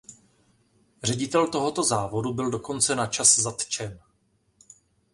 [1.03, 3.99] Ředitel tohoto závodu byl dokonce na čas zatčen.